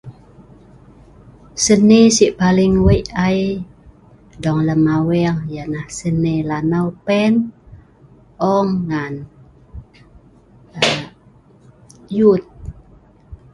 Seni 1.63 2.01
si' 2.15 2.35
paling 2.39 2.75
wei 2.85 3.01
ai 3.25 3.39
dong 4.43 4.59
lem 4.67 4.83
aweeng 4.97 5.39
ya'nah 5.55 5.87
seni 5.97 6.35
lanau 6.49 6.87
pen, 7.05 7.33
ong 8.53 8.69
ngan 8.89 9.13
yuet. 12.17 12.45